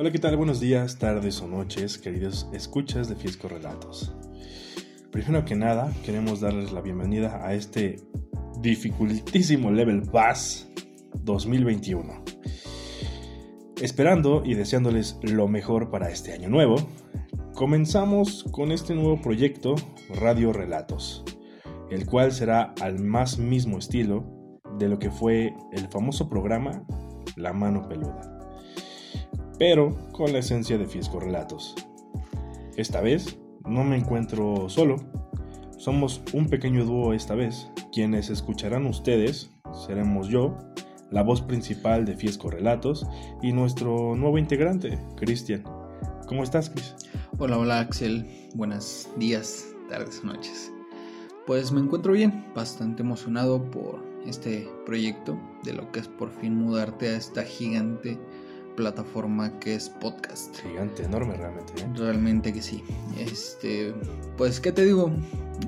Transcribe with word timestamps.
Hola, 0.00 0.10
¿qué 0.10 0.18
tal? 0.18 0.38
Buenos 0.38 0.60
días, 0.60 0.98
tardes 0.98 1.42
o 1.42 1.46
noches, 1.46 1.98
queridos 1.98 2.48
escuchas 2.54 3.10
de 3.10 3.16
Fiesco 3.16 3.48
Relatos. 3.48 4.14
Primero 5.12 5.44
que 5.44 5.56
nada, 5.56 5.92
queremos 6.06 6.40
darles 6.40 6.72
la 6.72 6.80
bienvenida 6.80 7.46
a 7.46 7.52
este 7.52 8.00
dificultísimo 8.62 9.70
Level 9.70 10.00
Pass 10.10 10.66
2021. 11.16 12.24
Esperando 13.82 14.42
y 14.42 14.54
deseándoles 14.54 15.18
lo 15.20 15.48
mejor 15.48 15.90
para 15.90 16.08
este 16.08 16.32
año 16.32 16.48
nuevo, 16.48 16.76
comenzamos 17.54 18.44
con 18.52 18.72
este 18.72 18.94
nuevo 18.94 19.20
proyecto 19.20 19.74
Radio 20.18 20.54
Relatos, 20.54 21.24
el 21.90 22.06
cual 22.06 22.32
será 22.32 22.72
al 22.80 23.00
más 23.00 23.36
mismo 23.36 23.76
estilo 23.76 24.24
de 24.78 24.88
lo 24.88 24.98
que 24.98 25.10
fue 25.10 25.52
el 25.72 25.88
famoso 25.88 26.30
programa 26.30 26.86
La 27.36 27.52
Mano 27.52 27.86
Peluda 27.86 28.39
pero 29.60 29.94
con 30.12 30.32
la 30.32 30.38
esencia 30.38 30.78
de 30.78 30.86
Fiesco 30.86 31.20
Relatos. 31.20 31.74
Esta 32.76 33.02
vez 33.02 33.38
no 33.66 33.84
me 33.84 33.98
encuentro 33.98 34.70
solo, 34.70 34.96
somos 35.76 36.22
un 36.32 36.48
pequeño 36.48 36.86
dúo 36.86 37.12
esta 37.12 37.34
vez, 37.34 37.68
quienes 37.92 38.30
escucharán 38.30 38.86
ustedes 38.86 39.50
seremos 39.86 40.28
yo, 40.28 40.56
la 41.10 41.22
voz 41.22 41.42
principal 41.42 42.06
de 42.06 42.16
Fiesco 42.16 42.48
Relatos, 42.48 43.06
y 43.42 43.52
nuestro 43.52 44.16
nuevo 44.16 44.38
integrante, 44.38 44.98
Cristian. 45.16 45.62
¿Cómo 46.26 46.42
estás, 46.42 46.70
Cris? 46.70 46.94
Hola, 47.36 47.58
hola 47.58 47.80
Axel, 47.80 48.26
buenos 48.54 49.10
días, 49.18 49.66
tardes, 49.90 50.24
noches. 50.24 50.72
Pues 51.46 51.70
me 51.70 51.80
encuentro 51.80 52.14
bien, 52.14 52.46
bastante 52.54 53.02
emocionado 53.02 53.70
por 53.70 54.02
este 54.26 54.66
proyecto, 54.86 55.38
de 55.64 55.74
lo 55.74 55.92
que 55.92 56.00
es 56.00 56.08
por 56.08 56.30
fin 56.30 56.56
mudarte 56.56 57.10
a 57.10 57.16
esta 57.18 57.42
gigante 57.42 58.18
plataforma 58.80 59.58
que 59.60 59.74
es 59.74 59.90
podcast. 59.90 60.56
Gigante, 60.62 61.04
enorme 61.04 61.36
realmente. 61.36 61.74
¿eh? 61.82 61.86
Realmente 61.96 62.50
que 62.50 62.62
sí. 62.62 62.82
Este, 63.18 63.92
pues, 64.38 64.58
¿qué 64.58 64.72
te 64.72 64.86
digo? 64.86 65.12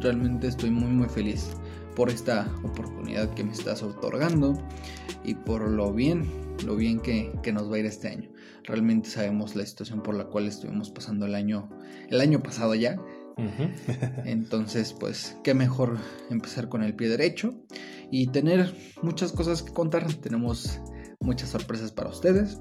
Realmente 0.01 0.47
estoy 0.47 0.71
muy, 0.71 0.89
muy 0.89 1.11
feliz 1.11 1.51
por 1.95 2.09
esta 2.09 2.51
oportunidad 2.65 3.29
que 3.35 3.45
me 3.45 3.53
estás 3.53 3.83
otorgando 3.83 4.57
y 5.25 5.35
por 5.35 5.69
lo 5.69 5.93
bien, 5.93 6.25
lo 6.65 6.75
bien 6.75 7.01
que, 7.01 7.31
que, 7.43 7.53
nos 7.53 7.71
va 7.71 7.77
a 7.77 7.79
ir 7.81 7.87
este 7.87 8.09
año. 8.09 8.31
Realmente 8.65 9.11
sabemos 9.11 9.55
la 9.57 9.67
situación 9.67 10.03
por 10.03 10.15
la 10.15 10.25
cual 10.25 10.47
estuvimos 10.47 10.89
pasando 10.89 11.27
el 11.27 11.35
año, 11.35 11.69
el 12.09 12.19
año 12.19 12.43
pasado 12.43 12.75
ya. 12.75 12.97
Entonces, 14.25 14.95
pues, 14.99 15.37
qué 15.45 15.53
mejor 15.53 15.99
empezar 16.31 16.71
con 16.71 16.83
el 16.83 16.95
pie 16.95 17.11
derecho 17.11 17.53
y 18.11 18.29
tener 18.29 18.75
muchas 19.03 19.33
cosas 19.33 19.63
que 19.63 19.75
contar. 19.75 20.11
Tenemos 20.15 20.81
muchas 21.23 21.51
sorpresas 21.51 21.93
para 21.93 22.11
ustedes. 22.11 22.61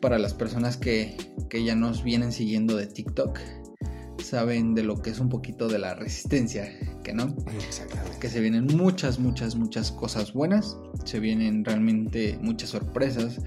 Para 0.00 0.18
las 0.18 0.34
personas 0.34 0.76
que, 0.76 1.16
ya 1.52 1.74
nos 1.74 2.02
vienen 2.02 2.32
siguiendo 2.32 2.76
de 2.76 2.86
TikTok, 2.86 3.38
saben 4.22 4.74
de 4.74 4.82
lo 4.82 5.00
que 5.00 5.10
es 5.10 5.20
un 5.20 5.28
poquito 5.28 5.68
de 5.68 5.78
la 5.78 5.94
resistencia, 5.94 6.68
que 7.04 7.12
no. 7.12 7.36
Que 8.20 8.28
se 8.28 8.40
vienen 8.40 8.66
muchas, 8.66 9.18
muchas, 9.18 9.54
muchas 9.54 9.92
cosas 9.92 10.32
buenas. 10.32 10.76
Se 11.04 11.20
vienen 11.20 11.64
realmente 11.64 12.38
muchas 12.40 12.70
sorpresas. 12.70 13.40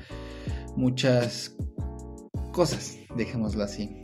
Muchas 0.77 1.55
cosas, 2.51 2.97
dejémoslo 3.15 3.63
así. 3.63 4.03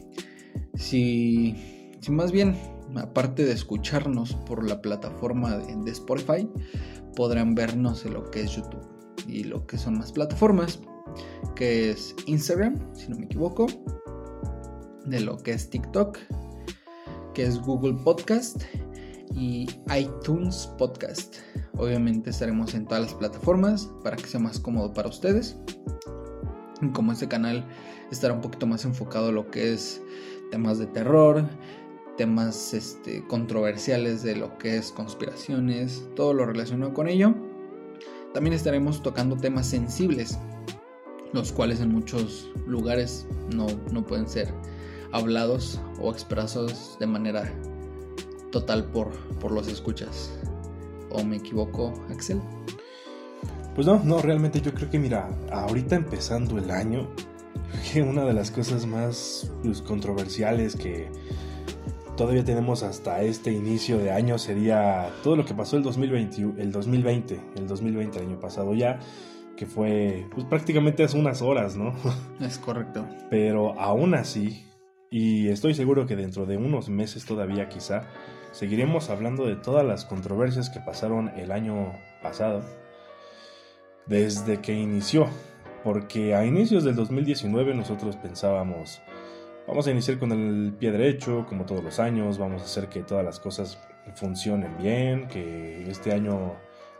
Si, 0.76 1.56
si 2.02 2.12
más 2.12 2.32
bien, 2.32 2.56
aparte 2.96 3.46
de 3.46 3.52
escucharnos 3.52 4.34
por 4.34 4.68
la 4.68 4.82
plataforma 4.82 5.58
de, 5.58 5.76
de 5.84 5.92
Spotify, 5.92 6.50
podrán 7.16 7.56
vernos 7.56 8.06
en 8.06 8.14
lo 8.14 8.30
que 8.32 8.42
es 8.42 8.52
YouTube 8.52 9.01
y 9.28 9.44
lo 9.44 9.66
que 9.68 9.78
son 9.78 9.98
más 9.98 10.12
plataformas, 10.12 10.80
que 11.56 11.92
es 11.92 12.16
Instagram, 12.26 12.80
si 12.94 13.10
no 13.10 13.18
me 13.18 13.26
equivoco, 13.26 13.68
de 15.06 15.20
lo 15.20 15.38
que 15.38 15.52
es 15.52 15.70
TikTok, 15.70 16.18
que 17.34 17.44
es 17.44 17.60
Google 17.60 17.98
Podcast 18.04 18.64
y 19.34 19.68
iTunes 19.98 20.70
Podcast. 20.78 21.38
Obviamente 21.78 22.30
estaremos 22.30 22.74
en 22.74 22.86
todas 22.86 23.04
las 23.04 23.14
plataformas 23.14 23.90
para 24.04 24.18
que 24.18 24.26
sea 24.26 24.40
más 24.40 24.60
cómodo 24.60 24.94
para 24.94 25.10
ustedes. 25.10 25.58
como 26.94 27.12
este 27.12 27.28
canal 27.28 27.66
estará 28.12 28.34
un 28.34 28.42
poquito 28.42 28.66
más 28.66 28.86
enfocado 28.86 29.30
a 29.30 29.32
lo 29.32 29.50
que 29.52 29.74
es 29.74 30.02
temas 30.50 30.80
de 30.80 30.88
terror, 30.88 31.48
temas 32.18 32.74
este, 32.74 33.26
controversiales 33.28 34.24
de 34.24 34.36
lo 34.36 34.58
que 34.58 34.78
es 34.78 34.92
conspiraciones, 34.92 36.06
todo 36.16 36.34
lo 36.34 36.46
relacionado 36.46 36.94
con 36.94 37.08
ello 37.08 37.51
también 38.34 38.54
estaremos 38.54 39.02
tocando 39.02 39.36
temas 39.36 39.68
sensibles, 39.68 40.38
los 41.34 41.52
cuales 41.52 41.80
en 41.80 41.92
muchos 41.92 42.50
lugares 42.66 43.28
no, 43.56 43.68
pueden 44.06 44.28
ser 44.28 44.54
hablados 45.12 45.80
o 46.00 46.12
expresados 46.12 46.98
de 47.00 47.08
manera 47.08 47.52
total 48.52 48.86
por, 48.86 49.12
por 49.40 49.52
los 49.52 49.68
escuchas. 49.68 50.32
¿O 51.10 51.24
me 51.24 51.38
equivoco, 51.38 51.94
Axel? 52.10 52.42
Pues 53.76 53.88
no, 53.88 54.02
no, 54.04 54.22
realmente 54.22 54.62
yo 54.62 54.74
creo 54.74 54.90
que 54.90 55.00
mira, 55.00 55.30
ahorita 55.52 55.96
empezando 55.96 56.58
el 56.58 56.72
año, 56.72 57.10
que 57.92 58.02
una 58.02 58.24
de 58.26 58.34
las 58.34 58.52
cosas 58.52 58.86
más 58.86 59.52
pues, 59.64 59.82
controversiales 59.82 60.76
que 60.76 61.10
todavía 62.16 62.44
tenemos 62.44 62.84
hasta 62.84 63.22
este 63.22 63.52
inicio 63.52 63.98
de 63.98 64.12
año 64.12 64.38
sería 64.38 65.10
todo 65.24 65.36
lo 65.36 65.46
que 65.46 65.54
pasó 65.54 65.78
el 65.78 65.84
2020, 65.84 66.62
el 66.62 66.72
2020, 66.72 67.40
el 67.56 67.68
2020 67.68 68.20
año 68.20 68.40
pasado 68.40 68.74
ya, 68.74 69.00
que 69.56 69.66
fue 69.66 70.26
pues, 70.34 70.46
prácticamente 70.46 71.04
hace 71.04 71.18
unas 71.18 71.42
horas, 71.42 71.76
¿no? 71.76 71.94
Es 72.40 72.58
correcto. 72.58 73.06
Pero 73.30 73.80
aún 73.80 74.14
así, 74.16 74.66
y 75.10 75.50
estoy 75.50 75.74
seguro 75.74 76.08
que 76.08 76.16
dentro 76.16 76.46
de 76.46 76.58
unos 76.58 76.90
meses 76.90 77.26
todavía 77.26 77.70
quizá, 77.70 78.04
seguiremos 78.52 79.10
hablando 79.10 79.46
de 79.46 79.56
todas 79.56 79.86
las 79.86 80.06
controversias 80.06 80.70
que 80.70 80.80
pasaron 80.80 81.30
el 81.38 81.52
año 81.52 81.94
pasado, 82.22 82.64
desde 84.06 84.62
que 84.62 84.74
inició, 84.74 85.28
porque 85.84 86.36
a 86.36 86.46
inicios 86.46 86.84
del 86.84 86.96
2019 86.96 87.74
nosotros 87.74 88.16
pensábamos 88.18 89.02
Vamos 89.68 89.88
a 89.88 89.92
iniciar 89.92 90.18
con 90.18 90.32
el 90.32 90.74
pie 90.74 90.92
derecho, 90.92 91.46
como 91.48 91.66
todos 91.66 91.84
los 91.84 92.00
años, 92.00 92.38
vamos 92.38 92.62
a 92.62 92.66
hacer 92.66 92.88
que 92.90 93.04
todas 93.04 93.24
las 93.24 93.40
cosas 93.40 93.78
funcionen 94.16 94.76
bien, 94.78 95.28
que 95.28 95.90
este 95.90 96.12
año 96.12 96.56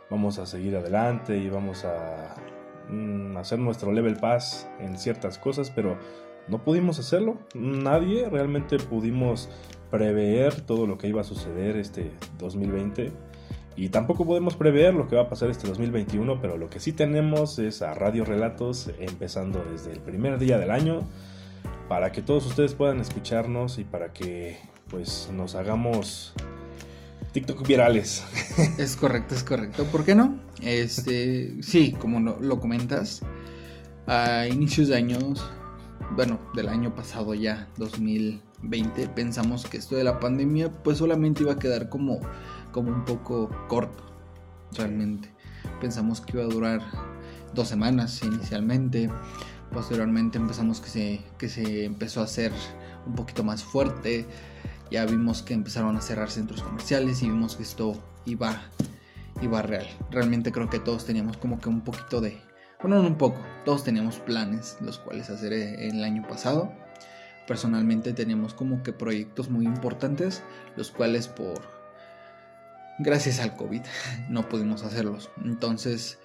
vamos 0.08 0.38
a 0.38 0.46
seguir 0.46 0.76
adelante 0.76 1.36
y 1.36 1.48
vamos 1.50 1.84
a 1.84 2.36
mm, 2.88 3.36
hacer 3.36 3.58
nuestro 3.58 3.92
level 3.92 4.16
pass 4.16 4.68
en 4.78 4.96
ciertas 4.96 5.38
cosas, 5.38 5.70
pero 5.70 5.98
no 6.48 6.62
pudimos 6.62 6.98
hacerlo. 6.98 7.38
Nadie 7.54 8.28
realmente 8.30 8.78
pudimos 8.78 9.50
prever 9.90 10.60
todo 10.60 10.86
lo 10.86 10.98
que 10.98 11.08
iba 11.08 11.20
a 11.20 11.24
suceder 11.24 11.76
este 11.76 12.12
2020 12.38 13.12
y 13.74 13.88
tampoco 13.88 14.24
podemos 14.24 14.54
prever 14.54 14.94
lo 14.94 15.08
que 15.08 15.16
va 15.16 15.22
a 15.22 15.28
pasar 15.28 15.50
este 15.50 15.66
2021, 15.66 16.40
pero 16.40 16.56
lo 16.56 16.70
que 16.70 16.78
sí 16.78 16.92
tenemos 16.92 17.58
es 17.58 17.82
a 17.82 17.92
Radio 17.94 18.24
Relatos 18.24 18.90
empezando 19.00 19.64
desde 19.70 19.92
el 19.92 20.00
primer 20.00 20.38
día 20.38 20.58
del 20.58 20.70
año 20.70 21.00
para 21.92 22.10
que 22.10 22.22
todos 22.22 22.46
ustedes 22.46 22.72
puedan 22.72 23.00
escucharnos 23.00 23.76
y 23.76 23.84
para 23.84 24.14
que 24.14 24.58
pues 24.88 25.28
nos 25.30 25.54
hagamos 25.54 26.32
TikTok 27.32 27.66
virales. 27.66 28.24
Es 28.78 28.96
correcto, 28.96 29.34
es 29.34 29.44
correcto. 29.44 29.84
¿Por 29.84 30.02
qué 30.02 30.14
no? 30.14 30.38
Este, 30.62 31.62
sí, 31.62 31.92
como 31.92 32.18
lo, 32.18 32.60
comentas, 32.60 33.20
a 34.06 34.46
inicios 34.46 34.88
de 34.88 34.96
años, 34.96 35.44
bueno, 36.16 36.38
del 36.54 36.70
año 36.70 36.94
pasado 36.94 37.34
ya, 37.34 37.68
2020, 37.76 39.08
pensamos 39.08 39.66
que 39.66 39.76
esto 39.76 39.94
de 39.94 40.04
la 40.04 40.18
pandemia 40.18 40.72
pues 40.72 40.96
solamente 40.96 41.42
iba 41.42 41.52
a 41.52 41.58
quedar 41.58 41.90
como, 41.90 42.20
como 42.72 42.90
un 42.90 43.04
poco 43.04 43.50
corto, 43.68 44.02
realmente. 44.72 45.30
Pensamos 45.78 46.22
que 46.22 46.38
iba 46.38 46.44
a 46.44 46.48
durar 46.48 46.80
dos 47.52 47.68
semanas 47.68 48.22
inicialmente 48.22 49.10
Posteriormente 49.72 50.36
empezamos 50.36 50.80
que 50.80 50.88
se, 50.88 51.20
que 51.38 51.48
se 51.48 51.84
empezó 51.84 52.20
a 52.20 52.24
hacer 52.24 52.52
un 53.06 53.14
poquito 53.14 53.42
más 53.42 53.64
fuerte. 53.64 54.26
Ya 54.90 55.06
vimos 55.06 55.42
que 55.42 55.54
empezaron 55.54 55.96
a 55.96 56.02
cerrar 56.02 56.30
centros 56.30 56.62
comerciales 56.62 57.22
y 57.22 57.28
vimos 57.28 57.56
que 57.56 57.62
esto 57.62 57.94
iba, 58.26 58.60
iba 59.40 59.62
real. 59.62 59.86
Realmente 60.10 60.52
creo 60.52 60.68
que 60.68 60.78
todos 60.78 61.06
teníamos 61.06 61.38
como 61.38 61.58
que 61.58 61.70
un 61.70 61.80
poquito 61.80 62.20
de... 62.20 62.38
Bueno, 62.82 63.00
no 63.02 63.08
un 63.08 63.16
poco. 63.16 63.38
Todos 63.64 63.84
teníamos 63.84 64.16
planes 64.16 64.76
los 64.80 64.98
cuales 64.98 65.30
hacer 65.30 65.54
el 65.54 66.04
año 66.04 66.26
pasado. 66.28 66.70
Personalmente 67.46 68.12
teníamos 68.12 68.52
como 68.52 68.82
que 68.82 68.92
proyectos 68.92 69.48
muy 69.48 69.64
importantes 69.64 70.42
los 70.76 70.90
cuales 70.90 71.28
por... 71.28 71.62
Gracias 72.98 73.40
al 73.40 73.56
COVID 73.56 73.82
no 74.28 74.48
pudimos 74.48 74.84
hacerlos. 74.84 75.30
Entonces, 75.42 76.18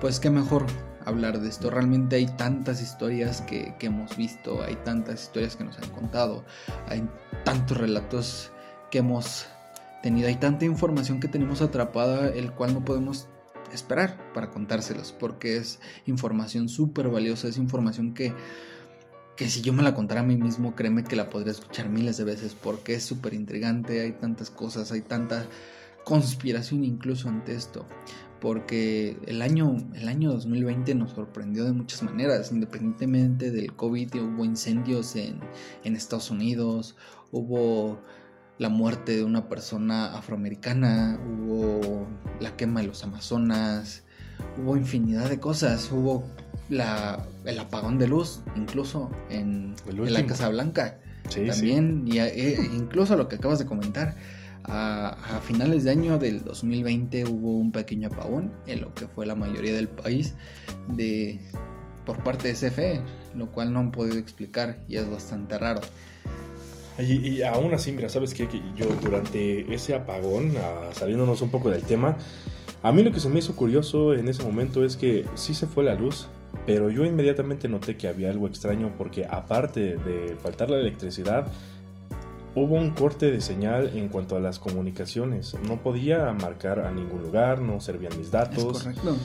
pues 0.00 0.20
qué 0.20 0.30
mejor 0.30 0.66
hablar 1.04 1.40
de 1.40 1.48
esto. 1.48 1.70
Realmente 1.70 2.16
hay 2.16 2.26
tantas 2.26 2.82
historias 2.82 3.42
que, 3.42 3.74
hemos 3.80 4.16
visto, 4.16 4.62
hay 4.62 4.76
tantas 4.76 5.24
historias 5.24 5.56
que 5.56 5.64
nos 5.64 5.78
han 5.78 5.90
contado, 5.90 6.44
hay 6.88 7.08
tantos 7.44 7.76
relatos 7.76 8.50
que 8.90 8.98
hemos 8.98 9.46
tenido, 10.02 10.28
hay 10.28 10.36
tanta 10.36 10.64
información 10.64 11.20
que 11.20 11.28
tenemos 11.28 11.62
atrapada, 11.62 12.28
el 12.28 12.52
cual 12.52 12.74
no 12.74 12.84
podemos 12.84 13.28
esperar 13.72 14.32
para 14.32 14.50
contárselos, 14.50 15.12
porque 15.12 15.56
es 15.56 15.80
información 16.06 16.68
súper 16.68 17.08
valiosa, 17.08 17.48
es 17.48 17.56
información 17.56 18.14
que 18.14 18.34
que 19.36 19.48
si 19.48 19.62
yo 19.62 19.72
me 19.72 19.82
la 19.82 19.94
contara 19.94 20.20
a 20.20 20.24
mí 20.24 20.36
mismo, 20.36 20.74
créeme 20.74 21.02
que 21.04 21.16
la 21.16 21.28
podría 21.28 21.52
escuchar 21.52 21.88
miles 21.88 22.16
de 22.16 22.24
veces 22.24 22.54
porque 22.54 22.94
es 22.94 23.02
súper 23.02 23.34
intrigante, 23.34 24.00
hay 24.00 24.12
tantas 24.12 24.50
cosas, 24.50 24.92
hay 24.92 25.00
tanta 25.00 25.46
conspiración 26.04 26.84
incluso 26.84 27.28
ante 27.28 27.54
esto. 27.54 27.86
Porque 28.44 29.16
el 29.26 29.40
año, 29.40 29.74
el 29.94 30.06
año 30.06 30.30
2020 30.30 30.94
nos 30.96 31.12
sorprendió 31.12 31.64
de 31.64 31.72
muchas 31.72 32.02
maneras, 32.02 32.52
independientemente 32.52 33.50
del 33.50 33.74
COVID, 33.74 34.16
hubo 34.16 34.44
incendios 34.44 35.16
en, 35.16 35.40
en 35.82 35.96
Estados 35.96 36.30
Unidos, 36.30 36.94
hubo 37.32 37.98
la 38.58 38.68
muerte 38.68 39.16
de 39.16 39.24
una 39.24 39.48
persona 39.48 40.14
afroamericana, 40.14 41.18
hubo 41.26 42.06
la 42.38 42.54
quema 42.54 42.82
de 42.82 42.88
los 42.88 43.02
Amazonas, 43.02 44.04
hubo 44.62 44.76
infinidad 44.76 45.30
de 45.30 45.40
cosas, 45.40 45.90
hubo 45.90 46.24
la, 46.68 47.26
el 47.46 47.58
apagón 47.58 47.98
de 47.98 48.08
luz, 48.08 48.42
incluso 48.56 49.10
en, 49.30 49.74
la 49.86 50.26
Casa 50.26 50.50
Blanca. 50.50 51.00
También, 51.34 52.04
Y, 52.06 52.18
eh, 52.18 52.58
incluso 52.76 53.16
lo 53.16 53.26
que 53.26 53.36
acabas 53.36 53.58
de 53.58 53.64
comentar, 53.64 54.16
a, 54.64 55.40
finales 55.42 55.84
de 55.84 55.90
año 55.90 56.18
del 56.18 56.42
2020 56.42 57.24
hubo 57.26 57.58
un 57.58 57.72
pequeño 57.72 58.08
apagón 58.08 58.52
en 58.66 58.80
lo 58.80 58.94
que 58.94 59.06
fue 59.06 59.26
la 59.26 59.34
mayoría 59.34 59.74
del 59.74 59.88
país 59.88 60.34
de, 60.88 61.40
por 62.06 62.22
parte 62.22 62.48
de 62.48 62.54
CFE, 62.54 63.00
lo 63.34 63.50
cual 63.50 63.72
no 63.72 63.80
han 63.80 63.90
podido 63.90 64.18
explicar 64.18 64.78
y 64.88 64.96
es 64.96 65.10
bastante 65.10 65.58
raro. 65.58 65.80
Y, 66.98 67.42
aún 67.42 67.74
así, 67.74 67.90
mira, 67.90 68.08
¿sabes 68.08 68.34
qué? 68.34 68.46
Que 68.46 68.62
yo 68.76 68.86
durante 69.02 69.74
ese 69.74 69.96
apagón, 69.96 70.52
saliéndonos 70.92 71.42
un 71.42 71.50
poco 71.50 71.68
del 71.68 71.82
tema, 71.82 72.16
a 72.84 72.92
mí 72.92 73.02
lo 73.02 73.10
que 73.10 73.18
se 73.18 73.28
me 73.28 73.40
hizo 73.40 73.56
curioso 73.56 74.14
en 74.14 74.28
ese 74.28 74.44
momento 74.44 74.84
es 74.84 74.96
que 74.96 75.24
sí 75.34 75.54
se 75.54 75.66
fue 75.66 75.82
la 75.82 75.94
luz, 75.94 76.28
pero 76.66 76.90
yo 76.90 77.04
inmediatamente 77.04 77.68
noté 77.68 77.96
que 77.96 78.06
había 78.06 78.30
algo 78.30 78.46
extraño 78.46 78.92
porque 78.96 79.26
aparte 79.28 79.96
de 79.96 80.36
faltar 80.40 80.70
la 80.70 80.78
electricidad, 80.78 81.48
hubo 82.54 82.74
un 82.74 82.90
corte 82.90 83.30
de 83.30 83.40
señal 83.40 83.90
en 83.96 84.08
cuanto 84.08 84.36
a 84.36 84.40
las 84.40 84.58
comunicaciones. 84.58 85.56
No 85.66 85.82
podía 85.82 86.32
marcar 86.32 86.80
a 86.80 86.90
ningún 86.90 87.22
lugar, 87.22 87.60
no 87.60 87.80
servían 87.80 88.16
mis 88.18 88.30
datos. 88.30 88.82
correcto. 88.82 89.16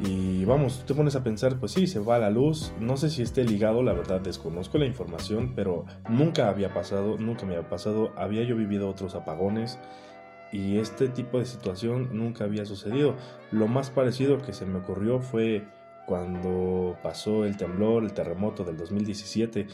Y 0.00 0.44
vamos, 0.44 0.84
te 0.84 0.94
pones 0.94 1.16
a 1.16 1.22
pensar, 1.22 1.58
pues 1.58 1.72
sí, 1.72 1.86
se 1.86 2.00
va 2.00 2.18
la 2.18 2.30
luz. 2.30 2.72
No 2.80 2.96
sé 2.96 3.08
si 3.08 3.22
esté 3.22 3.44
ligado, 3.44 3.82
la 3.82 3.92
verdad 3.92 4.20
desconozco 4.20 4.78
la 4.78 4.86
información, 4.86 5.52
pero 5.54 5.84
nunca 6.08 6.48
había 6.48 6.74
pasado, 6.74 7.16
nunca 7.18 7.46
me 7.46 7.56
había 7.56 7.68
pasado. 7.68 8.12
Había 8.16 8.42
yo 8.42 8.56
vivido 8.56 8.88
otros 8.88 9.14
apagones 9.14 9.78
y 10.52 10.78
este 10.78 11.08
tipo 11.08 11.38
de 11.38 11.46
situación 11.46 12.10
nunca 12.12 12.44
había 12.44 12.66
sucedido. 12.66 13.14
Lo 13.50 13.68
más 13.68 13.90
parecido 13.90 14.38
que 14.42 14.52
se 14.52 14.66
me 14.66 14.78
ocurrió 14.78 15.20
fue 15.20 15.64
cuando 16.06 16.96
pasó 17.02 17.44
el 17.44 17.56
temblor, 17.56 18.04
el 18.04 18.12
terremoto 18.12 18.64
del 18.64 18.76
2017, 18.76 19.66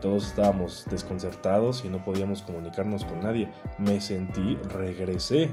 todos 0.00 0.28
estábamos 0.28 0.86
desconcertados 0.90 1.84
y 1.84 1.88
no 1.88 2.04
podíamos 2.04 2.42
comunicarnos 2.42 3.04
con 3.04 3.20
nadie. 3.20 3.50
Me 3.78 4.00
sentí, 4.00 4.56
regresé, 4.72 5.50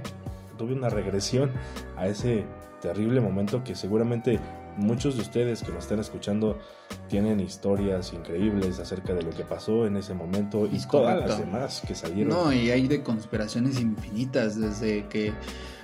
tuve 0.58 0.74
una 0.74 0.90
regresión 0.90 1.52
a 1.98 2.08
ese 2.08 2.46
terrible 2.82 3.22
momento 3.22 3.64
que 3.64 3.76
seguramente 3.76 4.40
muchos 4.78 5.16
de 5.16 5.22
ustedes 5.22 5.64
que 5.64 5.72
nos 5.72 5.84
están 5.84 6.00
escuchando 6.00 6.60
tienen 7.08 7.40
historias 7.40 8.14
increíbles 8.14 8.80
acerca 8.80 9.14
de 9.14 9.24
lo 9.24 9.32
que 9.32 9.44
pasó 9.44 9.86
en 9.86 9.98
ese 9.98 10.14
momento 10.14 10.68
y 10.72 10.80
todas 10.86 11.28
las 11.28 11.40
demás 11.40 11.82
que 11.88 11.96
salieron. 11.96 12.34
No, 12.34 12.54
y 12.54 12.72
hay 12.72 12.88
de 12.88 13.02
conspiraciones 13.04 13.80
infinitas, 13.80 14.60
desde 14.60 15.08
que 15.08 15.34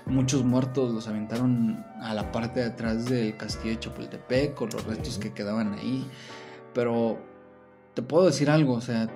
muchos 0.05 0.43
muertos 0.43 0.93
los 0.93 1.07
aventaron 1.07 1.85
a 2.01 2.13
la 2.13 2.31
parte 2.31 2.59
de 2.59 2.67
atrás 2.67 3.05
del 3.05 3.37
castillo 3.37 3.75
de 3.75 3.79
Chapultepec 3.79 4.53
con 4.53 4.69
los 4.69 4.83
restos 4.85 5.17
que 5.17 5.33
quedaban 5.33 5.73
ahí. 5.73 6.05
Pero 6.73 7.19
te 7.93 8.01
puedo 8.01 8.25
decir 8.25 8.49
algo, 8.49 8.73
o 8.73 8.81
sea, 8.81 9.09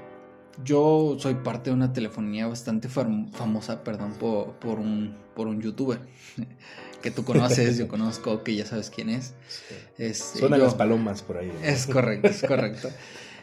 yo 0.63 1.17
soy 1.19 1.35
parte 1.35 1.69
de 1.69 1.75
una 1.75 1.93
telefonía 1.93 2.47
bastante 2.47 2.87
famosa, 2.87 3.83
perdón, 3.83 4.13
por, 4.19 4.79
un, 4.79 5.15
por 5.35 5.47
un 5.47 5.61
youtuber 5.61 5.99
que 7.01 7.11
tú 7.11 7.23
conoces, 7.23 7.77
yo 7.77 7.87
conozco, 7.87 8.43
que 8.43 8.55
ya 8.55 8.65
sabes 8.65 8.89
quién 8.89 9.09
es. 9.09 9.33
Son 10.17 10.51
las 10.51 10.75
palomas 10.75 11.21
por 11.21 11.37
ahí. 11.37 11.51
Es 11.63 11.87
correcto, 11.87 12.27
es 12.27 12.41
correcto. 12.43 12.89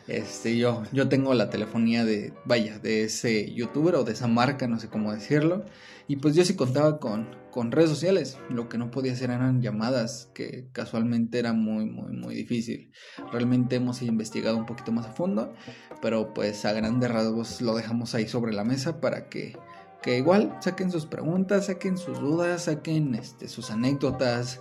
Este, 0.08 0.56
yo, 0.56 0.82
yo 0.93 1.08
tengo 1.08 1.32
la 1.34 1.50
telefonía 1.50 2.04
de, 2.04 2.32
vaya, 2.44 2.78
de 2.78 3.04
ese 3.04 3.52
youtuber 3.52 3.94
o 3.94 4.04
de 4.04 4.12
esa 4.12 4.26
marca, 4.26 4.66
no 4.66 4.78
sé 4.81 4.88
cómo 4.88 5.12
decirlo. 5.12 5.64
Y 6.08 6.16
pues 6.16 6.34
yo 6.34 6.44
sí 6.44 6.56
contaba 6.56 6.99
con, 6.99 7.28
con 7.50 7.70
redes 7.70 7.90
sociales. 7.90 8.38
Lo 8.50 8.69
que 8.69 8.78
no 8.78 8.90
podía 8.90 9.12
hacer 9.12 9.31
eran 9.31 9.62
llamadas, 9.62 10.31
que 10.34 10.69
casualmente 10.72 11.38
era 11.38 11.52
muy, 11.52 11.87
muy, 11.87 12.12
muy 12.12 12.34
difícil. 12.34 12.90
Realmente 13.31 13.76
hemos 13.76 14.02
investigado 14.02 14.56
un 14.56 14.66
poquito 14.66 14.90
más 14.90 15.06
a 15.06 15.12
fondo, 15.12 15.54
pero 16.00 16.34
pues 16.34 16.64
a 16.64 16.72
grandes 16.72 17.10
rasgos 17.10 17.60
lo 17.62 17.75
dejamos 17.76 18.14
ahí 18.14 18.26
sobre 18.26 18.52
la 18.52 18.64
mesa 18.64 19.00
para 19.00 19.28
que, 19.28 19.56
que 20.02 20.19
igual 20.19 20.56
saquen 20.60 20.90
sus 20.90 21.06
preguntas, 21.06 21.66
saquen 21.66 21.96
sus 21.96 22.20
dudas, 22.20 22.64
saquen 22.64 23.14
este, 23.14 23.49
sus 23.49 23.70
anécdotas 23.70 24.60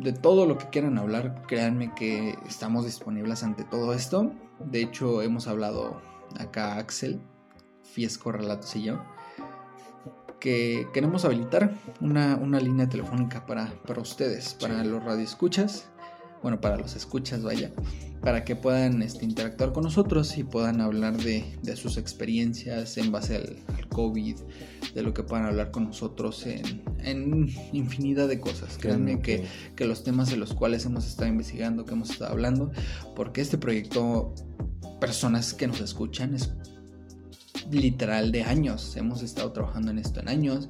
de 0.00 0.12
todo 0.12 0.46
lo 0.46 0.56
que 0.56 0.68
quieran 0.70 0.98
hablar, 0.98 1.42
créanme 1.46 1.94
que 1.94 2.38
estamos 2.48 2.86
disponibles 2.86 3.42
ante 3.42 3.64
todo 3.64 3.92
esto. 3.92 4.32
De 4.58 4.80
hecho, 4.80 5.22
hemos 5.22 5.46
hablado 5.46 6.00
acá 6.38 6.76
Axel, 6.76 7.20
Fiesco 7.82 8.32
Relatos 8.32 8.74
y 8.76 8.84
yo, 8.84 9.02
que 10.38 10.88
queremos 10.94 11.24
habilitar 11.24 11.74
una, 12.00 12.36
línea 12.60 12.88
telefónica 12.88 13.44
para, 13.44 13.72
para 13.86 14.00
ustedes, 14.00 14.54
para 14.54 14.82
los 14.84 15.04
radioescuchas, 15.04 15.89
bueno, 16.42 16.60
para 16.60 16.76
los 16.76 16.96
escuchas, 16.96 17.42
vaya, 17.42 17.70
para 18.22 18.44
que 18.44 18.56
puedan 18.56 19.02
este, 19.02 19.24
interactuar 19.24 19.72
con 19.72 19.84
nosotros 19.84 20.36
y 20.38 20.44
puedan 20.44 20.80
hablar 20.80 21.16
de, 21.16 21.44
sus 21.76 21.96
experiencias 21.96 22.96
en 22.98 23.12
base 23.12 23.36
al, 23.36 23.88
COVID, 23.88 24.36
de 24.94 25.02
lo 25.02 25.12
que 25.12 25.22
puedan 25.22 25.46
hablar 25.46 25.70
con 25.72 25.84
nosotros 25.84 26.46
en, 26.46 27.48
infinidad 27.72 28.28
de 28.28 28.40
cosas. 28.40 28.78
Créanme 28.78 29.20
que, 29.20 29.46
que 29.74 29.84
los 29.84 30.04
temas 30.04 30.30
de 30.30 30.36
los 30.36 30.54
cuales 30.54 30.84
hemos 30.86 31.06
estado 31.06 31.28
investigando, 31.28 31.84
que 31.84 31.94
hemos 31.94 32.10
estado 32.10 32.30
hablando, 32.30 32.70
porque 33.16 33.40
este 33.40 33.58
proyecto, 33.58 34.34
personas 35.00 35.54
que 35.54 35.66
nos 35.66 35.80
escuchan, 35.80 36.34
es 36.34 36.52
literal 37.70 38.32
de 38.32 38.42
años. 38.42 38.96
Hemos 38.96 39.22
estado 39.22 39.52
trabajando 39.52 39.90
en 39.90 39.98
esto 39.98 40.20
en 40.20 40.28
años. 40.28 40.68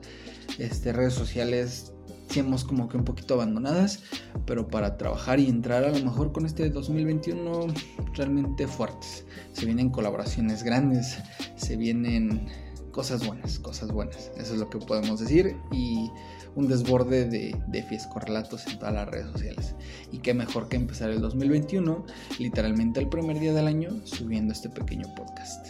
Este, 0.58 0.92
redes 0.92 1.14
sociales 1.14 1.92
hemos 2.38 2.64
como 2.64 2.88
que 2.88 2.96
un 2.96 3.04
poquito 3.04 3.34
abandonadas, 3.34 4.00
pero 4.46 4.68
para 4.68 4.96
trabajar 4.96 5.40
y 5.40 5.48
entrar 5.48 5.84
a 5.84 5.90
lo 5.90 6.04
mejor 6.04 6.32
con 6.32 6.46
este 6.46 6.70
2021 6.70 7.66
realmente 8.14 8.66
fuertes. 8.68 9.24
Se 9.52 9.66
vienen 9.66 9.90
colaboraciones 9.90 10.62
grandes, 10.62 11.18
se 11.56 11.76
vienen 11.76 12.46
cosas 12.92 13.26
buenas, 13.26 13.58
cosas 13.58 13.90
buenas. 13.90 14.30
Eso 14.36 14.54
es 14.54 14.60
lo 14.60 14.70
que 14.70 14.78
podemos 14.78 15.20
decir 15.20 15.56
y 15.72 16.10
un 16.54 16.68
desborde 16.68 17.24
de, 17.24 17.56
de 17.68 17.82
fiesco 17.82 18.18
relatos 18.20 18.66
en 18.66 18.78
todas 18.78 18.94
las 18.94 19.08
redes 19.08 19.26
sociales. 19.32 19.74
Y 20.12 20.18
qué 20.18 20.34
mejor 20.34 20.68
que 20.68 20.76
empezar 20.76 21.10
el 21.10 21.20
2021, 21.20 22.04
literalmente 22.38 23.00
el 23.00 23.08
primer 23.08 23.38
día 23.40 23.52
del 23.52 23.66
año, 23.66 24.00
subiendo 24.04 24.52
este 24.52 24.68
pequeño 24.68 25.12
podcast. 25.14 25.66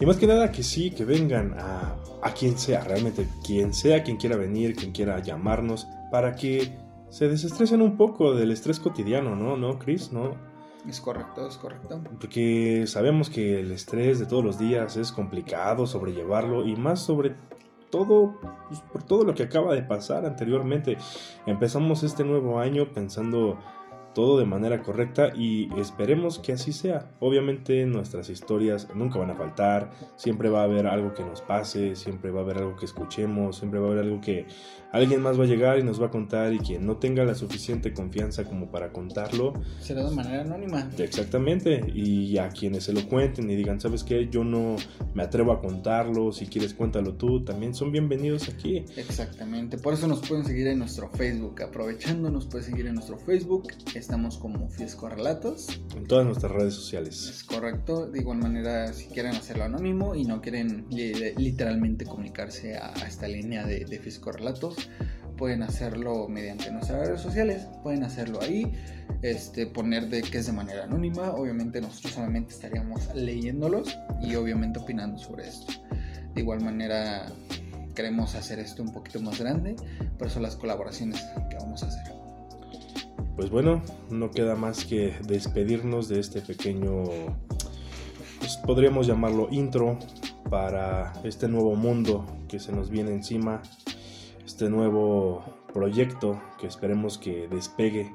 Y 0.00 0.06
más 0.06 0.16
que 0.16 0.26
nada 0.26 0.52
que 0.52 0.62
sí, 0.62 0.90
que 0.90 1.04
vengan 1.04 1.54
a, 1.58 1.96
a 2.22 2.32
quien 2.32 2.58
sea, 2.58 2.84
realmente 2.84 3.28
quien 3.44 3.72
sea, 3.72 4.02
quien 4.02 4.16
quiera 4.16 4.36
venir, 4.36 4.74
quien 4.74 4.92
quiera 4.92 5.20
llamarnos, 5.20 5.86
para 6.10 6.34
que 6.34 6.76
se 7.10 7.28
desestresen 7.28 7.82
un 7.82 7.96
poco 7.96 8.34
del 8.34 8.50
estrés 8.50 8.80
cotidiano, 8.80 9.34
¿no? 9.34 9.56
¿No, 9.56 9.78
Chris? 9.78 10.12
¿No? 10.12 10.32
Es 10.88 11.00
correcto, 11.00 11.46
es 11.46 11.56
correcto. 11.56 12.00
Porque 12.20 12.84
sabemos 12.86 13.30
que 13.30 13.60
el 13.60 13.72
estrés 13.72 14.18
de 14.18 14.26
todos 14.26 14.44
los 14.44 14.58
días 14.58 14.96
es 14.96 15.12
complicado 15.12 15.86
sobrellevarlo 15.86 16.66
y 16.66 16.76
más 16.76 17.00
sobre 17.00 17.34
todo 17.90 18.34
pues, 18.68 18.80
por 18.80 19.02
todo 19.02 19.24
lo 19.24 19.34
que 19.34 19.42
acaba 19.42 19.74
de 19.74 19.82
pasar 19.82 20.24
anteriormente. 20.24 20.96
Empezamos 21.46 22.02
este 22.02 22.24
nuevo 22.24 22.58
año 22.58 22.92
pensando 22.92 23.58
todo 24.14 24.38
de 24.38 24.44
manera 24.44 24.82
correcta 24.82 25.32
y 25.34 25.68
esperemos 25.78 26.38
que 26.38 26.52
así 26.52 26.72
sea. 26.72 27.10
Obviamente 27.20 27.86
nuestras 27.86 28.30
historias 28.30 28.88
nunca 28.94 29.18
van 29.18 29.30
a 29.30 29.34
faltar, 29.34 29.90
siempre 30.16 30.48
va 30.48 30.60
a 30.60 30.64
haber 30.64 30.86
algo 30.86 31.14
que 31.14 31.24
nos 31.24 31.40
pase, 31.40 31.96
siempre 31.96 32.30
va 32.30 32.40
a 32.40 32.42
haber 32.44 32.58
algo 32.58 32.76
que 32.76 32.84
escuchemos, 32.84 33.56
siempre 33.56 33.80
va 33.80 33.86
a 33.86 33.90
haber 33.90 34.04
algo 34.04 34.20
que 34.20 34.46
alguien 34.92 35.20
más 35.20 35.38
va 35.38 35.44
a 35.44 35.46
llegar 35.46 35.78
y 35.78 35.82
nos 35.82 36.00
va 36.00 36.06
a 36.06 36.10
contar 36.10 36.52
y 36.52 36.58
quien 36.58 36.86
no 36.86 36.96
tenga 36.96 37.24
la 37.24 37.34
suficiente 37.34 37.92
confianza 37.92 38.44
como 38.44 38.70
para 38.70 38.92
contarlo. 38.92 39.52
Será 39.80 40.08
de 40.08 40.14
manera 40.14 40.42
anónima. 40.42 40.88
Exactamente, 40.98 41.84
y 41.94 42.38
a 42.38 42.48
quienes 42.48 42.84
se 42.84 42.92
lo 42.92 43.06
cuenten 43.08 43.50
y 43.50 43.56
digan, 43.56 43.80
¿sabes 43.80 44.04
qué? 44.04 44.28
Yo 44.28 44.44
no 44.44 44.76
me 45.14 45.22
atrevo 45.22 45.52
a 45.52 45.60
contarlo, 45.60 46.32
si 46.32 46.46
quieres 46.46 46.74
cuéntalo 46.74 47.14
tú, 47.14 47.44
también 47.44 47.74
son 47.74 47.92
bienvenidos 47.92 48.48
aquí. 48.48 48.84
Exactamente, 48.96 49.78
por 49.78 49.94
eso 49.94 50.06
nos 50.06 50.26
pueden 50.26 50.44
seguir 50.44 50.66
en 50.68 50.78
nuestro 50.78 51.08
Facebook, 51.10 51.62
aprovechando 51.62 52.30
nos 52.30 52.46
pueden 52.46 52.66
seguir 52.66 52.86
en 52.86 52.94
nuestro 52.94 53.18
Facebook, 53.18 53.68
estamos 53.98 54.38
como 54.38 54.68
Fiesco 54.68 55.08
Relatos. 55.08 55.80
En 55.96 56.06
todas 56.06 56.24
nuestras 56.24 56.52
redes 56.52 56.74
sociales. 56.74 57.28
Es 57.28 57.44
correcto, 57.44 58.06
de 58.06 58.20
igual 58.20 58.38
manera 58.38 58.92
si 58.92 59.06
quieren 59.06 59.34
hacerlo 59.34 59.64
anónimo 59.64 60.14
y 60.14 60.24
no 60.24 60.40
quieren 60.40 60.86
literalmente 60.88 62.04
comunicarse 62.04 62.76
a, 62.76 62.92
esta 63.06 63.28
línea 63.28 63.66
de, 63.66 63.84
de 63.84 63.98
Fiesco 63.98 64.32
Relatos, 64.32 64.76
pueden 65.38 65.62
hacerlo 65.62 66.28
mediante 66.28 66.70
nuestras 66.70 67.06
redes 67.06 67.20
sociales, 67.20 67.66
pueden 67.82 68.02
hacerlo 68.02 68.40
ahí, 68.42 68.72
este, 69.22 69.66
poner 69.66 70.08
de 70.08 70.20
que 70.22 70.38
es 70.38 70.46
de 70.46 70.52
manera 70.52 70.84
anónima, 70.84 71.30
obviamente 71.30 71.80
nosotros 71.80 72.14
solamente 72.14 72.52
estaríamos 72.52 73.14
leyéndolos 73.14 73.96
y 74.20 74.34
obviamente 74.34 74.80
opinando 74.80 75.18
sobre 75.18 75.48
esto. 75.48 75.72
De 76.34 76.42
igual 76.42 76.60
manera 76.60 77.26
queremos 77.94 78.34
hacer 78.34 78.58
esto 78.58 78.82
un 78.82 78.92
poquito 78.92 79.20
más 79.20 79.40
grande, 79.40 79.76
por 80.18 80.26
eso 80.26 80.40
las 80.40 80.56
colaboraciones 80.56 81.20
que 81.48 81.56
vamos 81.56 81.82
a 81.82 81.86
hacer. 81.86 82.17
Pues 83.38 83.50
bueno, 83.50 83.80
no 84.10 84.32
queda 84.32 84.56
más 84.56 84.84
que 84.84 85.16
despedirnos 85.28 86.08
de 86.08 86.18
este 86.18 86.40
pequeño, 86.40 87.04
pues 88.40 88.56
podríamos 88.66 89.06
llamarlo 89.06 89.46
intro 89.52 89.96
para 90.50 91.12
este 91.22 91.46
nuevo 91.46 91.76
mundo 91.76 92.26
que 92.48 92.58
se 92.58 92.72
nos 92.72 92.90
viene 92.90 93.12
encima, 93.12 93.62
este 94.44 94.68
nuevo 94.68 95.44
proyecto 95.72 96.42
que 96.58 96.66
esperemos 96.66 97.16
que 97.16 97.46
despegue 97.46 98.12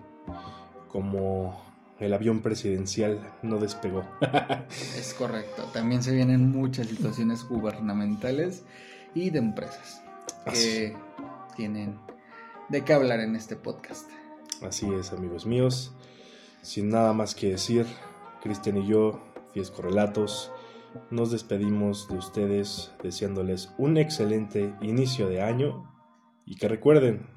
como 0.90 1.58
el 2.00 2.14
avión 2.14 2.42
presidencial 2.42 3.18
no 3.44 3.60
despegó. 3.60 4.04
es 4.98 5.14
correcto, 5.14 5.64
también 5.72 6.04
se 6.04 6.12
vienen 6.12 6.52
muchas 6.52 6.88
situaciones 6.88 7.46
gubernamentales 7.48 8.66
y 9.16 9.30
de 9.30 9.40
empresas 9.40 10.04
que 10.52 10.98
tienen 11.56 11.98
de 12.68 12.84
qué 12.84 12.92
hablar 12.92 13.22
en 13.22 13.38
este 13.38 13.56
podcast. 13.56 14.10
Así 14.62 14.88
es, 14.94 15.12
amigos 15.12 15.46
míos. 15.46 15.94
Sin 16.62 16.90
nada 16.90 17.14
más 17.14 17.36
que 17.36 17.50
decir, 17.50 17.86
Cristian 18.42 18.78
y 18.78 18.88
yo, 18.88 19.22
Fiesco 19.54 19.82
Relatos, 19.82 20.52
nos 21.10 21.32
despedimos 21.32 22.08
de 22.08 22.18
ustedes 22.18 22.92
deseándoles 23.02 23.74
un 23.78 23.98
excelente 23.98 24.74
inicio 24.82 25.28
de 25.28 25.42
año 25.42 25.92
y 26.46 26.56
que 26.56 26.68
recuerden 26.68 27.28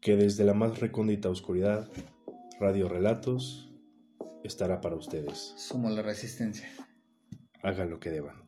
que 0.00 0.16
desde 0.16 0.44
la 0.44 0.54
más 0.54 0.80
recóndita 0.80 1.28
oscuridad, 1.28 1.90
Radio 2.60 2.88
Relatos 2.88 3.72
estará 4.44 4.80
para 4.80 4.96
ustedes. 4.96 5.54
Somos 5.56 5.92
la 5.92 6.02
resistencia. 6.02 6.68
Hagan 7.62 7.90
lo 7.90 7.98
que 7.98 8.10
deban. 8.10 8.45